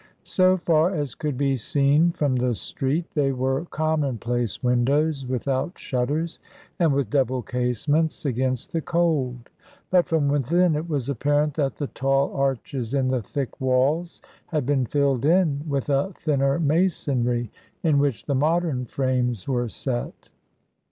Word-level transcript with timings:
So 0.23 0.57
far 0.57 0.95
as 0.95 1.13
could 1.13 1.37
be 1.37 1.55
seen 1.55 2.09
from 2.11 2.37
the 2.37 2.55
street, 2.55 3.05
they 3.13 3.31
were 3.31 3.65
commonplace 3.65 4.63
windows 4.63 5.27
without 5.27 5.77
shutters 5.77 6.39
and 6.79 6.91
with 6.91 7.11
double 7.11 7.43
casements 7.43 8.25
against 8.25 8.71
the 8.71 8.81
cold, 8.81 9.51
but 9.91 10.07
from 10.07 10.27
within 10.27 10.75
it 10.75 10.89
was 10.89 11.07
apparent 11.07 11.53
that 11.53 11.75
the 11.75 11.85
tall 11.85 12.33
arches 12.35 12.95
in 12.95 13.09
the 13.09 13.21
thick 13.21 13.61
walls 13.61 14.23
had 14.47 14.65
been 14.65 14.87
filled 14.87 15.23
in 15.23 15.61
with 15.69 15.87
a 15.87 16.11
thinner 16.17 16.57
masonry 16.59 17.51
in 17.83 17.99
which 17.99 18.25
the 18.25 18.33
modern 18.33 18.85
frames 18.85 19.47
were 19.47 19.69
set. 19.69 20.29